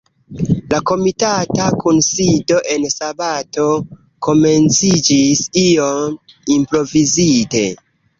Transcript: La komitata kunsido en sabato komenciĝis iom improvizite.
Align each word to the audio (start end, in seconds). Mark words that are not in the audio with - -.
La 0.69 0.77
komitata 0.91 1.65
kunsido 1.83 2.57
en 2.75 2.87
sabato 2.93 3.65
komenciĝis 4.29 5.43
iom 5.65 6.17
improvizite. 6.57 7.63